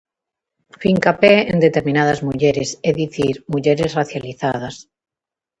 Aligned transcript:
Fincapé 0.83 1.33
en 1.51 1.57
determinadas 1.65 2.19
mulleres, 2.27 2.69
é 2.89 2.91
dicir, 3.01 3.35
mulleres 3.53 3.93
racializadas. 3.99 4.75